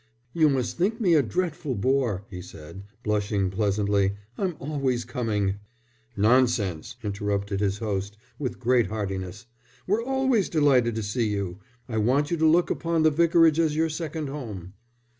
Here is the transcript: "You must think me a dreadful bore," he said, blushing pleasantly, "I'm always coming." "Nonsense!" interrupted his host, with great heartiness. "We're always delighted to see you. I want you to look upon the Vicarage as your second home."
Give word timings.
"You 0.33 0.49
must 0.49 0.79
think 0.79 0.99
me 0.99 1.13
a 1.13 1.21
dreadful 1.21 1.75
bore," 1.75 2.25
he 2.27 2.41
said, 2.41 2.85
blushing 3.03 3.51
pleasantly, 3.51 4.15
"I'm 4.35 4.55
always 4.57 5.05
coming." 5.05 5.59
"Nonsense!" 6.17 6.95
interrupted 7.03 7.59
his 7.59 7.77
host, 7.77 8.17
with 8.39 8.57
great 8.59 8.87
heartiness. 8.87 9.45
"We're 9.85 10.03
always 10.03 10.49
delighted 10.49 10.95
to 10.95 11.03
see 11.03 11.27
you. 11.27 11.59
I 11.87 11.97
want 11.99 12.31
you 12.31 12.37
to 12.37 12.47
look 12.47 12.71
upon 12.71 13.03
the 13.03 13.11
Vicarage 13.11 13.59
as 13.59 13.75
your 13.75 13.89
second 13.89 14.27
home." 14.29 14.73